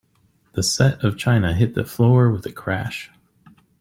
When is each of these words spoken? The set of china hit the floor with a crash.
The 0.53 0.63
set 0.63 1.03
of 1.03 1.15
china 1.15 1.53
hit 1.53 1.75
the 1.75 1.85
floor 1.85 2.31
with 2.31 2.43
a 2.47 2.51
crash. 2.51 3.11